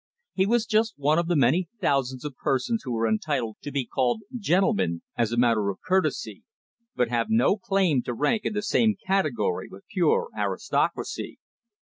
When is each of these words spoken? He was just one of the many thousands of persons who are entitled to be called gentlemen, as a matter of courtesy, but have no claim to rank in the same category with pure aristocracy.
He 0.33 0.47
was 0.47 0.65
just 0.65 0.95
one 0.97 1.19
of 1.19 1.27
the 1.27 1.35
many 1.35 1.69
thousands 1.79 2.25
of 2.25 2.35
persons 2.35 2.81
who 2.83 2.97
are 2.97 3.07
entitled 3.07 3.57
to 3.61 3.71
be 3.71 3.85
called 3.85 4.23
gentlemen, 4.35 5.03
as 5.15 5.31
a 5.31 5.37
matter 5.37 5.69
of 5.69 5.77
courtesy, 5.85 6.41
but 6.95 7.09
have 7.09 7.27
no 7.29 7.55
claim 7.55 8.01
to 8.05 8.13
rank 8.15 8.43
in 8.43 8.53
the 8.53 8.63
same 8.63 8.95
category 9.05 9.67
with 9.69 9.85
pure 9.91 10.29
aristocracy. 10.35 11.37